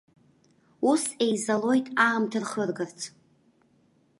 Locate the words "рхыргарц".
2.43-2.99